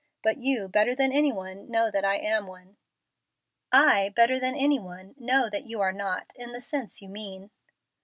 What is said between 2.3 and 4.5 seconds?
one." "I, better